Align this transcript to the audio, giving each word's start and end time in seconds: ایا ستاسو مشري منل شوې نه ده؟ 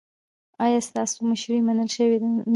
ایا 0.65 0.79
ستاسو 0.89 1.17
مشري 1.29 1.57
منل 1.67 1.89
شوې 1.95 2.17
نه 2.23 2.29
ده؟ 2.45 2.49